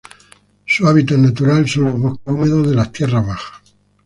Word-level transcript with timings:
Su 0.65 0.87
hábitat 0.87 1.19
natural 1.19 1.69
son 1.69 1.83
los 1.85 1.99
bosques 1.99 2.21
húmedos 2.25 2.67
de 2.67 2.73
las 2.73 2.91
tierras 2.91 3.23
bajas. 3.27 3.61